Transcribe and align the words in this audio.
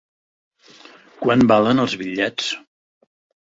Quant 1.25 1.43
valen 1.51 1.83
els 1.85 1.95
bitllets? 2.03 2.49